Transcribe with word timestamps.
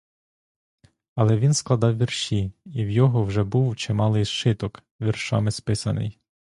Але 1.15 1.37
він 1.37 1.53
складав 1.53 1.97
вірші, 1.97 2.51
і 2.65 2.85
в 2.85 2.89
його 2.89 3.23
вже 3.23 3.43
був 3.43 3.75
чималий 3.75 4.23
зшиток, 4.23 4.83
віршами 5.01 5.51
списаний. 5.51 6.19